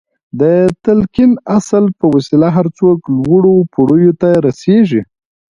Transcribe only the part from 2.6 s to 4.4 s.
څوک لوړو پوړيو ته